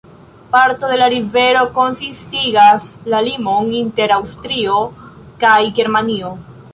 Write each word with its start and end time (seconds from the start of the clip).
Parto 0.53 0.87
de 0.91 0.97
la 1.01 1.09
rivero 1.15 1.59
konsistigas 1.75 2.87
la 3.15 3.19
limon 3.27 3.69
inter 3.81 4.15
Aŭstrio 4.19 4.79
kaj 5.45 5.59
Germanio. 5.81 6.33